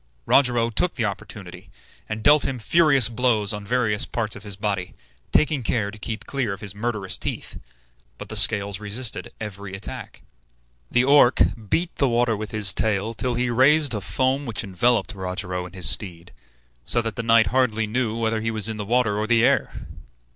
Rogero 0.25 0.71
took 0.71 0.95
the 0.95 1.05
opportunity, 1.05 1.69
and 2.09 2.23
dealt 2.23 2.43
him 2.43 2.57
furious 2.57 3.07
blows 3.07 3.53
on 3.53 3.63
various 3.63 4.03
parts 4.03 4.35
of 4.35 4.41
his 4.41 4.55
body, 4.55 4.95
taking 5.31 5.61
care 5.61 5.91
to 5.91 5.99
keep 5.99 6.25
clear 6.25 6.53
of 6.53 6.61
his 6.61 6.73
murderous 6.73 7.19
teeth; 7.19 7.59
but 8.17 8.27
the 8.27 8.35
scales 8.35 8.79
resisted 8.79 9.31
every 9.39 9.75
attack. 9.75 10.23
The 10.89 11.03
Orc 11.03 11.41
beat 11.69 11.97
the 11.97 12.09
water 12.09 12.35
with 12.35 12.49
his 12.49 12.73
tail 12.73 13.13
till 13.13 13.35
he 13.35 13.51
raised 13.51 13.93
a 13.93 14.01
foam 14.01 14.47
which 14.47 14.63
enveloped 14.63 15.13
Rogero 15.13 15.67
and 15.67 15.75
his 15.75 15.87
steed, 15.87 16.33
so 16.83 17.03
that 17.03 17.15
the 17.15 17.21
knight 17.21 17.45
hardly 17.53 17.85
knew 17.85 18.17
whether 18.17 18.41
he 18.41 18.49
was 18.49 18.67
in 18.67 18.77
the 18.77 18.85
water 18.89 19.19
or 19.19 19.27
the 19.27 19.43
air. 19.43 19.71